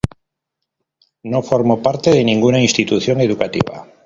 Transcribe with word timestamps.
No 1.31 1.43
forma 1.43 1.79
parte 1.79 2.09
de 2.09 2.23
ninguna 2.23 2.59
institución 2.59 3.21
educativa. 3.21 3.87